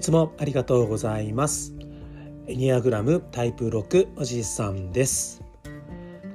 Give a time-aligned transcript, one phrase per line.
[0.00, 1.74] いつもありがとうございます。
[2.46, 5.42] エニアグラムタイプ6おじいさんです。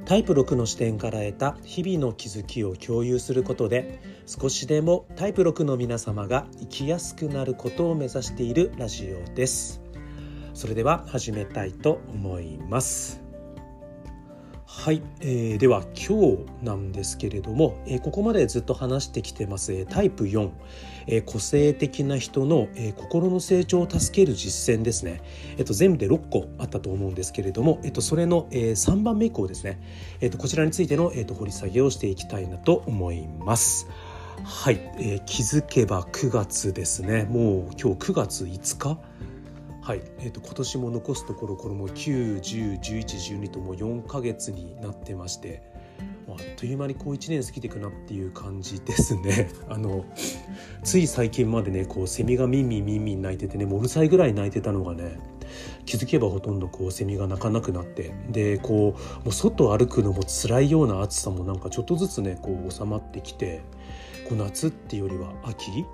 [0.05, 9.81] タイプ6の視点から得た日々の気づきを共有することで少しでもタイプ6の皆様が生きやすくなることを目指しているラジオです。
[10.53, 13.24] それでは始めたいと思います。
[14.77, 20.51] はい、えー、では今日なんですけれども、えー、ここまでずっと話してきてます、えー、タイプ4、
[21.07, 25.23] えー、個性的な人の、えー、心の成長を助ける実践ですね、
[25.57, 29.81] えーと、全部で6個あったと思うんですけれども、えーと、それの、えー、3番目以降ですね、
[30.19, 33.87] えーと、こちらについての、えー、と掘り下げをしていきたいなと思います。
[34.43, 37.23] はい、えー、気づけば9月ですね。
[37.23, 38.99] もう今日9月5日
[39.85, 45.61] はい、えーと、今年も残すところこれも9101112ともう4ヶ月になってまして
[46.27, 49.51] あっという間にこう1年過ぎていくなっていう感じですね。
[49.69, 50.03] あの
[50.83, 55.19] つい最近までねこうセミがミンミンミンミン鳴いててねもううるさいぐらい鳴いてたのがね
[55.85, 63.61] 気づけばほとんどこうセミが鳴かなくなってでこうもう外歩くのも辛いような暑さもなんかちょっとずつねこう収まってきて
[64.27, 65.85] こう夏っていうよりは秋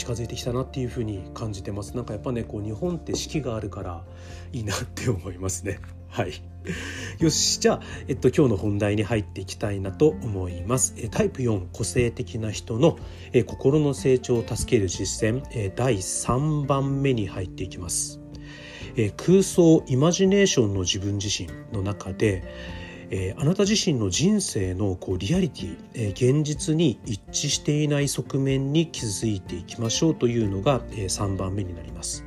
[0.00, 1.94] 近づいてきたなっていう風に感じてます。
[1.94, 4.02] なんかやっぱねこう日本って四季があるから
[4.50, 5.78] いいなって思いますね。
[6.08, 6.32] はい。
[7.18, 7.60] よし。
[7.60, 10.94] じゃあ、えっと、今日の本題に入っていきたいなと思います。
[11.10, 12.98] タイプ4個性的な人の
[13.34, 15.42] え心の成長を助ける実践。
[15.52, 18.20] え第3番目に入っていきます。
[18.96, 22.42] え空想イマジネーションの自分自身の中で
[23.10, 32.24] えー、あなた自身の人生のこうリアリティ、えー、現実に一致していない側面に気づいていきましょうというのが、えー、3番目になります。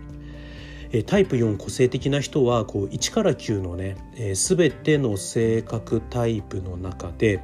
[0.92, 7.42] え、タイプ4個性的な人はこう1から9のね、えー、全ての性格タイプの中で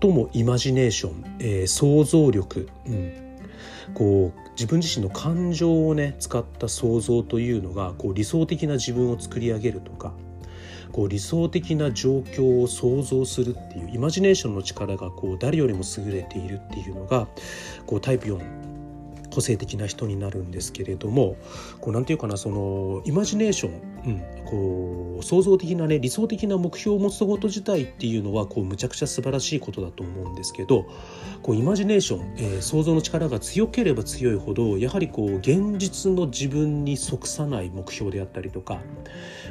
[0.00, 3.12] 最もイマジネーション、えー、想像力、うん、
[3.94, 10.12] こう自分自身の感情をね使った想像というのがこう理想的な自分を作り上げるとか
[10.92, 17.26] こう理想的な状況を想像するっていうイマジネーションの力がこう誰よりも優れているっていうのが
[17.86, 18.67] こうタイプ4
[19.30, 21.36] 個性的な人になるんですけれども
[21.80, 23.72] こうなんていうかなそのイマジネーション、
[24.06, 30.86] うん、こう創造的なね理想的な目標を持つこと自体っていうのはこうむちゃくちゃ素晴らしいことだと思うんですけど
[31.42, 38.80] こうイマジネーション、えー、想像の力が強ければ強いほどやはりこう現実の自分に即さない目標であったりとか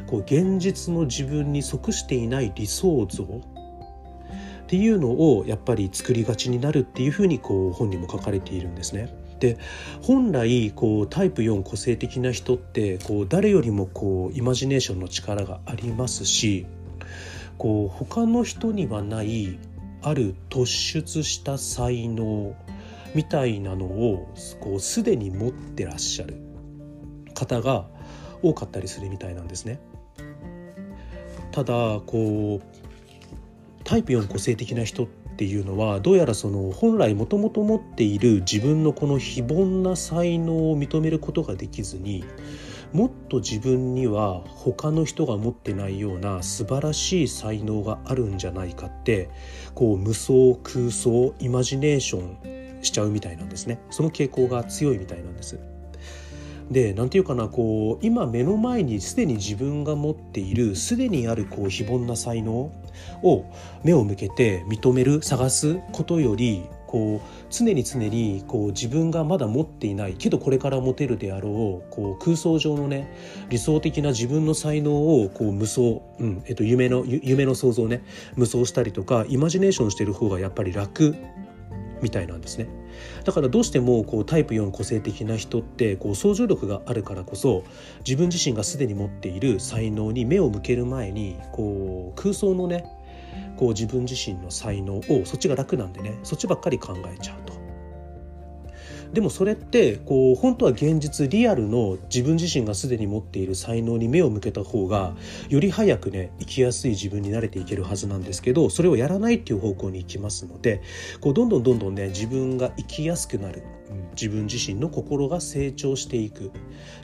[0.08, 9.27] こう現実の自分に即していない理想像っていうのをやっぱり作りがちになるっていうふうにこう本にも書かれているんですね。
[9.40, 9.58] で
[10.02, 16.66] 本来こうタイプ4個性的な人ってこう誰よりもこうイマジネーションの力がありますし
[17.58, 19.60] こう他の人にはない
[20.02, 22.56] ある突出した才能
[23.16, 26.38] みたいなのをこうすでに持ってらっしゃる
[27.34, 27.88] 方が
[28.42, 29.80] 多かったりするみたいなんですね。
[31.52, 32.78] ただこう
[33.84, 42.26] タイプ4個性的な人っっていうのはどうやらその本来もともと持っている自分のこの非凡な才能を認めることができずに
[42.92, 49.30] もっと自分には他の人が持ってないような素晴らしい才能があるんじゃないかって
[49.76, 55.60] こう無双空想イマジネーションしちゃうみたいなんですねその傾向が強いみたいなんです。
[56.72, 62.72] で何て言うかなこう今目の前にすでに自分が持っているすでにあるこう非凡な才能
[63.24, 63.46] を
[63.84, 73.14] 目を向けて認める探すことよりこう常に常にこう自分がまだ持っていないけどこれから持てるであろうこう空想上のね
[73.50, 75.82] 理想的な自分の才能をこう無双、
[76.20, 78.04] うんえっと、夢の夢の想像ね
[78.36, 81.16] 無双したりとかイマジネーションしてる方がやっぱり楽。
[82.02, 82.68] みたいなんですね
[83.24, 87.64] だからどうしてもこうタイプ4個性的な人ってこう想像力があるからこそ
[88.06, 92.86] 自分自身がすでに持っている才能に目を向ける前にこう空想のね
[93.58, 97.67] こう自分自身の才能をそっちが楽なんでねそっちばっかり考えちゃうと。
[99.14, 105.16] でもそれってこう本当は現実リアルの自分自身がすでに持っている才能に目を向けた方が
[105.50, 110.82] より早くね生きやすい自分に慣れていけるはずなんですけどそれをやらないっていう方向に行きますので
[111.22, 113.64] こうどんどんどんどんね自分が生きやすくなる。
[114.20, 116.52] 自分自身の心が成長していく。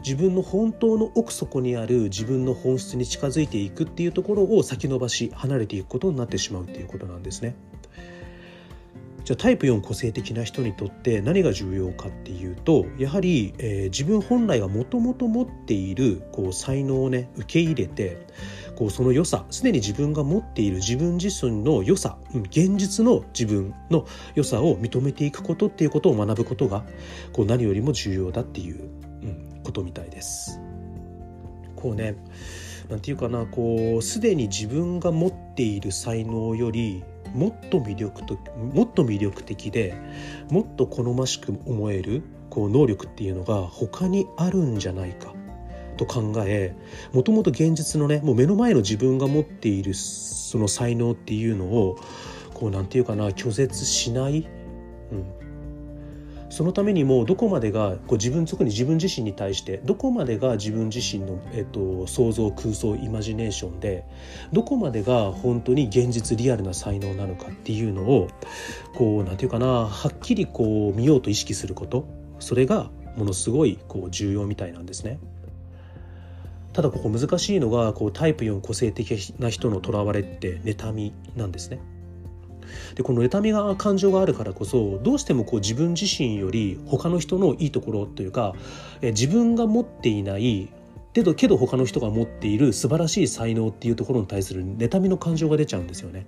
[0.03, 7.55] 自分の本当の奥底にある自分の本質に近づいていくっていうところを先延ばし離れていくことになってしまうっていうことなんですね。
[9.23, 18.27] じゃあタイプ4個性的な人にとって何が重要かっていうとやはり、えー、自分本来がもともと持っているこう才能をね受け入れて
[18.75, 22.17] こうその良さすでに自分が持っている自分自身の良さ、
[22.49, 24.05] 現実の自分の
[24.35, 26.83] 良さを認めていくことっていうことを学ぶことが
[27.31, 28.81] こう何よりも重要だっていう、
[29.21, 30.59] うん、ことみたいです。
[31.75, 32.15] こうね
[32.89, 37.03] なんていうかなこうすでに自分が持っている才能より
[37.33, 38.37] もっと魅力と
[38.73, 39.95] もっと魅力的で
[40.49, 45.33] もっと好ましく思えるこう能力っていうのが他にあるんじゃないか
[45.97, 46.75] と考え
[47.11, 51.97] もともと現実のねもう目の前の自分が持っているその才能っていうのを
[52.53, 54.47] こうなんていうかな拒絶しない、
[55.11, 55.42] うん、
[56.53, 64.05] そのためにもどこまでがこう自分特に自分自身に対してどこまでが自分自身の、えっと、想像空想イマジネーションで
[64.51, 68.27] どこまでが本当に現実リアルな才能なのかっていうのを
[68.93, 72.05] こうなんていうかなはっきりこう見ようと意識すること
[72.37, 75.17] それがものすごいこう重要みたいなんですね。
[76.71, 81.79] ただここ難しいのがこうタイプ4個性的な人のとらわれって妬みなんですね。
[82.95, 88.53] でこの妬みが感情があるからこそどうしてもこう自分自身より他の人のいいところというか
[89.01, 90.69] え自分が持っていない
[91.13, 96.25] けどけど他の人が持っている素晴らしい才能っていうところに対する妬みの感情が出ちゃうんですよね。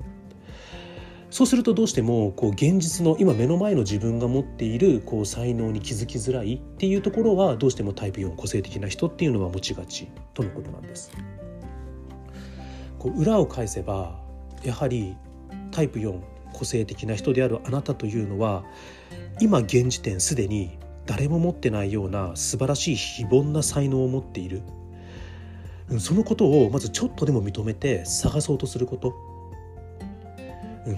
[1.32, 11.12] そうするとどうしてもこう現実の今目の前の自分が持っているこう才能に気づきづらいっていうところはどうしてもタイプ4個性的な人っていうのは持ちがちとのことなんです。
[13.00, 14.18] こう裏を返せば
[14.64, 15.18] やはり
[15.76, 16.22] タイプ4
[16.54, 18.64] 個性的な人であるあなたというのは
[19.42, 24.62] 今現時点すでに誰も持ってないような素晴らしい非凡な才能を持っている。
[26.00, 29.14] そのことをまずちょっとでも認めて探そうとすること、
[30.88, 30.98] うん、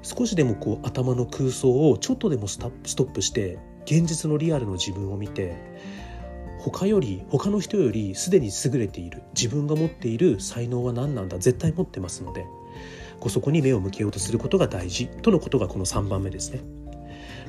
[0.00, 5.56] 少しでもこう頭の空想をちょっとでもストップして現実のリアルの自分を見て
[6.58, 12.46] 他より他の人よりすでに優れている自分が持っている才能は何なんだ絶対持ってますので。
[13.20, 16.60] こうそこに目を向けようとすることが大事とのことがこの3番目ですね。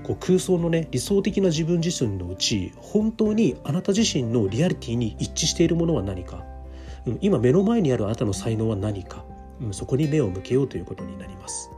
[0.04, 6.44] こう空想のね理想的な自分自身のうち本当にあなた自身のリアリティに一致しているものは何か、
[7.06, 9.24] うん、今目の前にあるあなたの才能は何か、
[9.62, 11.72] うん、そこに目を向けようということになります。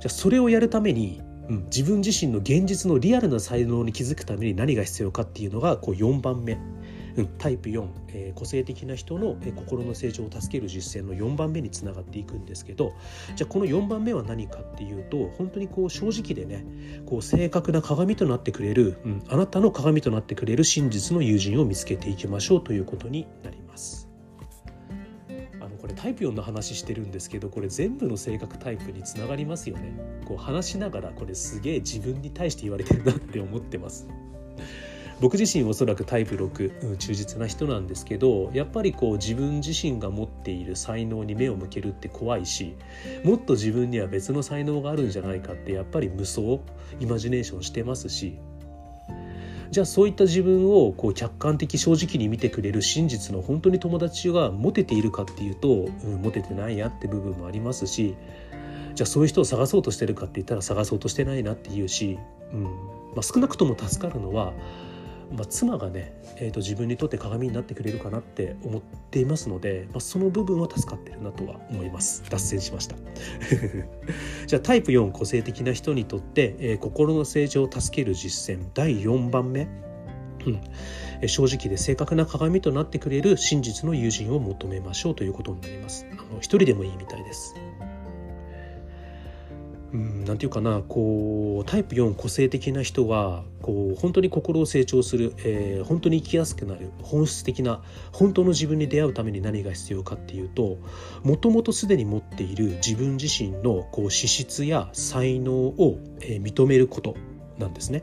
[0.00, 6.58] じゃあそれをやるために、うん、自分自身の現実のリアルな才能に気づくために何が必要かっていうのがこう4番目
[7.18, 12.92] うん、タイプ4、えー、個性的な人の、えー、心の成長を助ける実践の4番目につながっていくんですけど
[13.34, 16.64] じゃあこの4番目は何かっていうと本当にこう正直でね
[17.06, 24.08] こう正確な鏡となってくれる、うん、あなたの鏡となってくれる真実の友人を見つけていきましょうということになります。
[25.60, 29.92] あのこれタイプ4の話してるんですけどこれ全部の性格タイプにつながりますよね。
[30.24, 34.06] こう話しながらこれすげえ自分に対して言われてるなって思ってます。
[35.20, 42.76] 僕自身おそらくタイプ6、うん、忠実な人なんですけどやっぱりこう自分自身が持っている才能に目を向けるって怖いし
[43.24, 46.62] もっと自分には別の才能があるんじゃないかってやっぱり無双
[47.00, 48.38] イマジネーションしてますし
[49.70, 58.16] じゃあそういった自分をこう客観的正直に見てくれる真実の本当に友達が持てているかっていうと、うん、持ててないやって部分もありますし
[58.94, 62.18] じゃあそういう人を探そうとしてるかって言ったら探そうとしてないなっていうし、
[62.52, 62.70] うんま
[63.18, 64.54] あ、少なくとも助かるのは
[65.30, 72.22] まあ、妻がね、えーと、自分にとって鏡になってくれるかなって思っていますので、まあ、その部分は助かってるなとは思います。
[72.30, 72.96] 脱線しました。
[74.46, 78.66] じゃあタイプ4個性的な人にとって、えー、心の成長を助ける実践。
[78.74, 79.68] 第4番目。
[80.46, 80.50] う
[81.24, 86.06] ん、正直で正確な鏡となってくれる真実の友人を求めましょうということになります。
[86.12, 87.54] あの一人でもいいみたいです。
[89.92, 100.76] うん、なんていうかなこうタイプ4個性的な人はこう本当に心を成長する、えー、本当に生きやすくなる本質的な本当の自分に出会うために何が必要かっていうと
[101.22, 107.16] もともとすでに持っている自分自身のこう資質や才能を、えー、認めること
[107.58, 108.02] なんですね。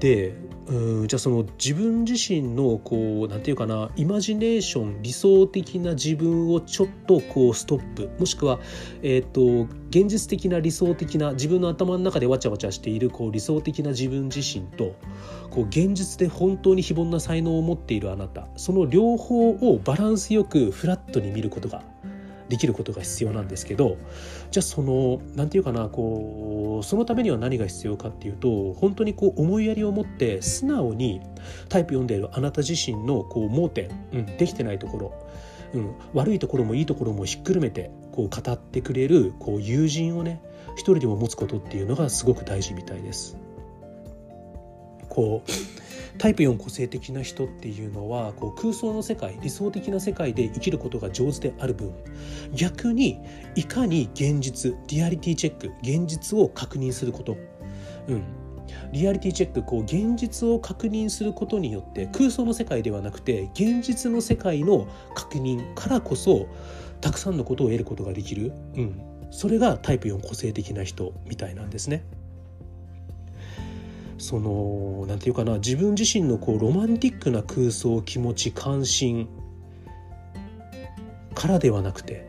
[0.00, 0.34] で
[0.70, 8.10] うんじゃあその自分自身のこうなんていうかなイマジネーション理想的な自分をちょっとこうストップ。
[8.18, 8.58] もしくは、
[9.02, 14.94] えーと、現実的な理想的な自分の頭の中でわちゃわちゃしているこう理想的な自分自身と
[15.50, 18.46] こう現実で本当に非凡な才能を持っているあなた。
[18.56, 21.82] その両方をバランスよくフラットに見ることが
[22.48, 23.96] できることが必要なんですけど
[24.50, 31.20] じゃあその何て言うかなこうそのためには何が必要かっていうと本当にこう思いやりを持って素直に
[31.68, 35.26] タイプ読んでいるあなた自身のこう盲点、うん、できてないところ、
[35.74, 40.40] うん、悪いところもいいところもひっくるめてこう語ってくれるこう友人をね
[40.74, 43.36] 一人でも持つことっていうのがすごく大事みたいです。
[45.08, 45.87] こう
[46.18, 51.94] タイプ4個性的な人っていうのはこう空想の世界理想的な世界で生きることが上手である分
[52.52, 53.20] 逆に
[53.54, 57.36] いかに現実リアリティチェック現実を確認すること、
[58.08, 58.24] うん、
[58.92, 66.48] リアリティチェックこう現実を確認することによって空想の世界ではなくて現実の世界の確認からこそ
[67.00, 72.04] たくさんのことを得ることができる、うん、それがタイプ4個性的な人みたいなんですね。
[74.18, 79.28] その何て言うかな自分自身のこうロマンティックな空想気持ち関心
[81.34, 82.26] からではなくて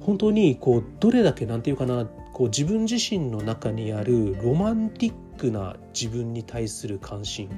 [0.00, 7.48] 本当にこうどれだけ何て言うかなこう自分自身の中にあるロマンティックな自分に対する関心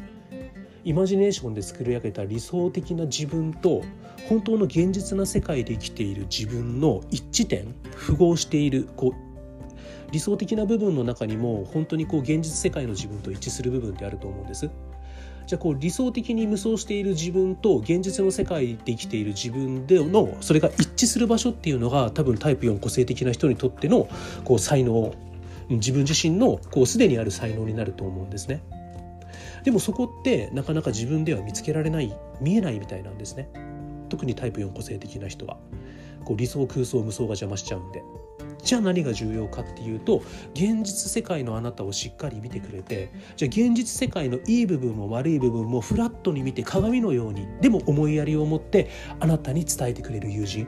[0.85, 3.83] イマジネーションで作り上げた理想的な自分と
[4.28, 9.24] 本当の現実な世界で生きている自分の一致点符合しているこう
[10.14, 14.71] 理想的な部分の中にも本当にこう現実世界の自分と一致する部分ってあると思うんです。
[15.49, 24.09] じゃあこう理想的に無双している自分と現実の世界で生きている自分でのそれが一致する場所っていうのが多分タイプ4個性的な人にとっての
[24.44, 25.12] こう才能
[25.68, 28.62] 自分自身のこうすでにある才能になると思うんですね。
[29.64, 33.49] でもそこってなかなか自分では見つけられない見えないみたいなんですね。
[34.11, 35.59] 特にタイプ4個性的な人は
[36.25, 38.04] こう理想空想無双が邪魔しちゃうんで。
[38.64, 40.23] じゃあ何が重要かっていうと
[40.54, 48.90] 現実世界のあなたをしっかり見てくれてじゃあ現実世界のいい部分も悪い部分もフラットに見て鏡のようにでも思いやりを持って
[49.21, 50.66] あなたに伝えてくれる友人。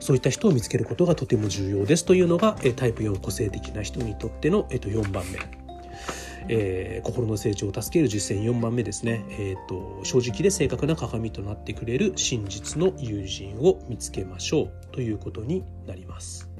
[0.00, 5.59] そういった人を見つけることがとても重要ですというのがタイプ4個性的な人にとっての4番目。
[6.52, 16.50] えー、心の成長を助ける実践4番目ですね、えーと、正直で正確な鏡となってくれる真実の友人を見つけましょうということになります。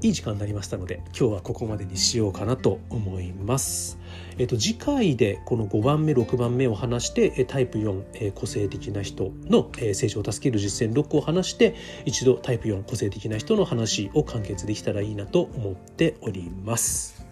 [0.00, 3.98] いい時間になりましたので今日はここまでにしようかなと思います。
[4.38, 17.31] えっと、次回でこの5番目6番目を話してタイプ4、え、個性的な人の、え、成長を助ける実践6個を話して一度タイプ4個性的な人の話を完結できたらいいなと思っております。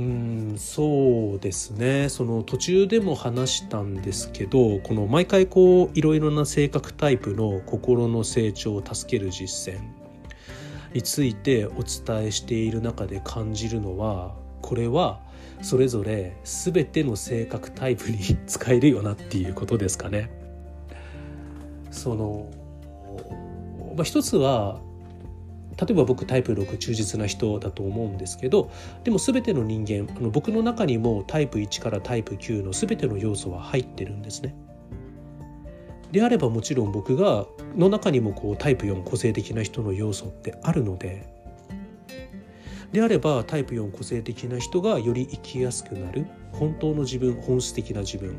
[0.00, 0.02] う
[0.54, 9.80] んそうですねその途中でも話したんですけどこの毎回こういろいろな性格タイプの心の成長を助ける実践
[10.94, 15.20] についてお伝えしている中で感じるのはこれは
[15.60, 20.30] それぞれ全ての性格タイプに使えるよなっていうことですかね。
[21.90, 22.50] その
[23.96, 24.80] まあ、一つは
[25.80, 28.70] 例えば僕タイプ6忠実な人だと思うんですけど
[29.02, 34.54] でも全ての人間あの僕の中にもタイプ1からタイプ9の全ての要素は入ってるんですね。
[36.12, 37.46] であればもちろん僕が
[37.76, 41.26] の中にもこうタイプ4個性的な人の要素ってあるので
[42.92, 48.36] であればタイプ4個性的な人がより生きやすくなる本当の自分本質的な自分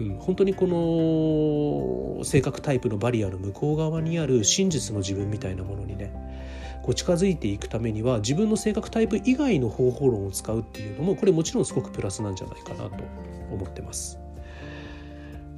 [0.00, 6.12] うん、本当にこの性格タイプのバリアの向こう側にある真実の自分みたいなものにね
[6.82, 13.04] こう近づいていくためには自分の性格タイプ以外の方法論を使うっていうのもこれもちろんすごくプラスなんじゃないかなと
[13.52, 14.19] 思ってます。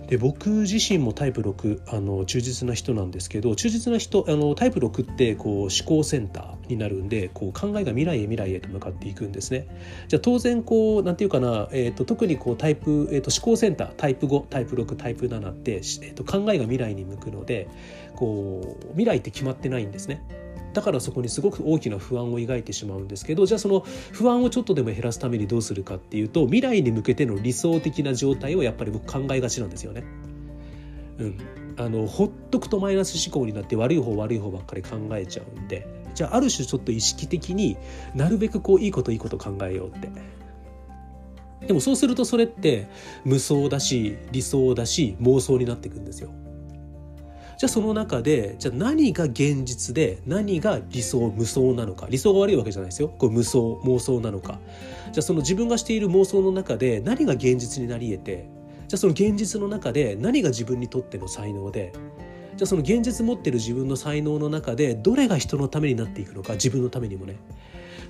[0.09, 9.67] で僕自身もタイプ6あの忠実な人なんですけど忠実な人あのタイプ6ってこう思考センターになるんでこう考えが未来へ未来へと向かっていくんですね。
[10.09, 17.69] じゃあ当然こうなんていうかな、えーと、特にこうタイプ、えーと、思考センタータイプ5タイプ6タイプ7って、えーと考えが未来に向くので
[18.15, 20.23] こう未来って決まってないんですね。
[20.73, 23.81] だからそこにすごく大きな不安を抱いてしまうんですけどじゃあその
[24.13, 30.05] 不安をちょっとでも減らすためにどうするかっていうと未来に向けての理想的な状態をやっぱり僕考えがちなんですよね。
[31.19, 31.39] うん、
[31.77, 37.77] あのほっとくとマイナス思考になって悪い方悪い方ばっかり考えちゃうんでじゃあある種ちょっと意識的に
[38.15, 40.11] なるべくこういいこといいこと考えようって。
[41.67, 42.89] でもそうするとそれって
[43.25, 46.31] 無双だし理想だし妄想になっていくんですよ。
[47.63, 52.09] じゃあその中でじゃあ何が現実で何が理想無双なのか。
[52.11, 53.07] 理想が悪いわけじゃないですよ。
[53.07, 54.59] これ無双妄想なのか。
[55.13, 58.51] じゃあその自分がしている妄想の中で何が現実になり得て
[58.89, 61.93] じゃあその現実の中で何が自分にとっての才能で
[62.57, 67.37] じゃあその現実持ってる自分の才能の中でどれが人のためになっていくのか自分のためにもね。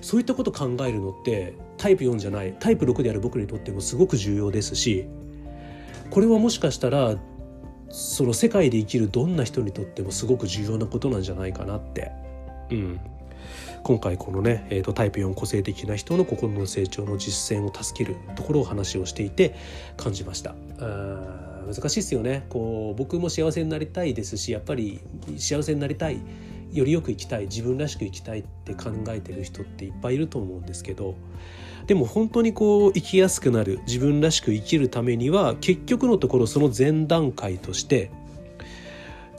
[0.01, 2.55] そういったこと考えるのってタイプ4じゃない。
[2.59, 5.05] タイプ6である僕にとってもすごく重要ですし
[6.09, 7.17] これはもしかしたら
[7.93, 12.11] その世界で生きるどんな人にとってもすごく重要なことなんじゃないかなって、
[12.71, 12.99] うん、
[13.83, 19.55] 今回このね、えーと、タイプ4個性的な人の心の成長の実践を助けるところを話をしていて
[19.95, 20.55] 感じました。
[20.79, 22.47] 難しいですよね。
[22.49, 24.99] こう僕も幸せになりたいですしやっぱり
[25.37, 26.19] 幸せになりたい
[26.71, 31.13] よりよく生きたい自分らしく生きたいって考えてる人っていっぱいいると思うんですけど
[31.87, 38.11] でも本当にこう生きやすくなる自分らしく生きるためには結局のところその前段階として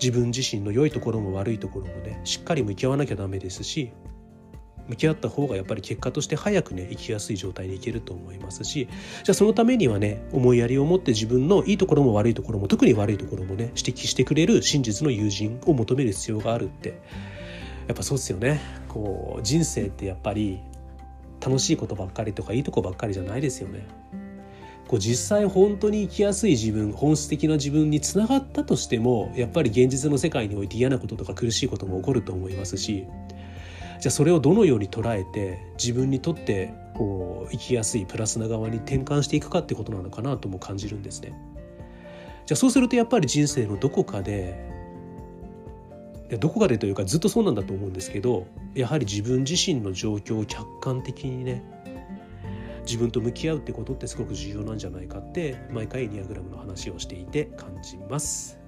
[0.02, 3.92] 自分自身の良いところも悪いところもねしっかり向き合わなきゃダメですし
[4.88, 8.86] 向き合った方がやっぱり結果として早くね生きやすい状態にいけると思いますし
[9.22, 17.00] じゃあそのためにはね思いやりを持って自分のいいところも悪いところも特に悪いところもね指摘してくれる真実の友人を求める必要があるって
[17.86, 18.60] やっぱそうですよね。
[18.88, 20.60] こう人生ってやっぱり
[21.44, 23.86] 楽しいことばっかりとかいいとこばっかりじゃないですよね。
[24.88, 33.06] こう実際本当に生きやすい自分本質的な自分につながったとしてもやっぱり現実の世界において嫌なこととか苦しいことも起こると思いますし
[33.98, 41.32] じゃあそれをどのように捉えて自分にとってこう生きやすいプラスな側に転換していくかってことなのかなとも感じるんですね。
[42.44, 44.73] じゃあそうするとやっぱり人生のどこかで
[46.38, 51.62] どこかでというかずっとそうなんだと思うんですけどやはり自分自身の状況を客観的にね
[52.86, 58.58] 自分と向き合うってことってすごく重要なんじゃないかって毎回エニアグラムの話をしていて感じます。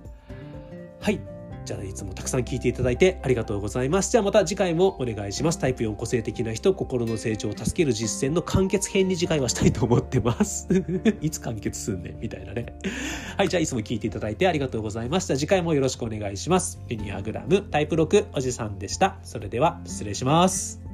[1.01, 1.36] はい
[1.67, 4.13] じゃあいつもたくさん聞いていただいてありがとうございます。
[4.13, 5.59] じゃあまた次回もお願いします。
[5.59, 10.69] タイプ4個性的な人、心の成長を助ける実践の完結編に次回はしたいと思ってます。
[11.21, 12.79] いつ完結すんねんみたいなね。
[13.37, 15.37] はい、じゃあいつも聞いていただいてありがとうございました。
[15.37, 16.81] 次回もよろしくお願いします。
[16.89, 19.19] エニアグラムタイプ6おじさんでした。
[19.25, 20.86] それでは失礼します。